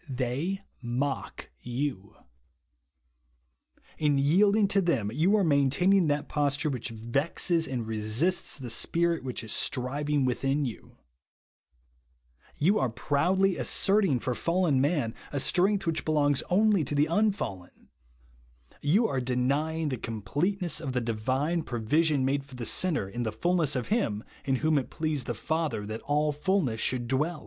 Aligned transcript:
They 0.09 0.61
mock 0.81 1.51
you. 1.61 2.15
In 3.99 4.17
yielding 4.17 4.67
to 4.69 4.81
them 4.81 5.11
you 5.13 5.35
are 5.37 5.43
main 5.43 5.69
taining 5.69 6.07
that 6.07 6.27
posture 6.27 6.71
which 6.71 6.89
vexes 6.89 7.67
and 7.67 7.85
re 7.85 7.99
sists 7.99 8.59
the 8.59 8.71
Spirit 8.71 9.23
which 9.23 9.43
is 9.43 9.53
striving 9.53 10.25
within 10.25 10.65
you; 10.65 10.97
you 12.57 12.79
are 12.79 12.89
proudly 12.89 13.57
asserting 13.57 14.17
for 14.19 14.33
fallen 14.33 14.81
man 14.81 15.13
a 15.31 15.39
strength 15.39 15.85
which 15.85 16.03
belongs 16.03 16.41
only 16.49 16.83
to 16.83 16.95
the 16.95 17.05
unfalien; 17.05 17.89
you 18.81 19.07
are 19.07 19.19
denying 19.19 19.89
the 19.89 19.97
completeness 19.97 20.79
of 20.81 20.93
the 20.93 20.99
divine 21.01 21.61
provision 21.61 22.25
made 22.25 22.43
for 22.43 22.55
the 22.55 22.65
sinner 22.65 23.07
in 23.07 23.21
the 23.21 23.31
fulness 23.31 23.75
of 23.75 23.89
Him 23.89 24.23
in 24.45 24.55
whom 24.55 24.79
it 24.79 24.89
pleased 24.89 25.27
the 25.27 25.35
Father 25.35 25.85
that 25.85 26.01
all 26.05 26.31
fulness 26.31 26.79
should 26.79 27.01
dv/elL 27.01 27.03
THE 27.03 27.03
WANT 27.03 27.03
OF 27.03 27.07
POWER 27.07 27.07
TO 27.07 27.17
BELIEVE. 27.17 27.39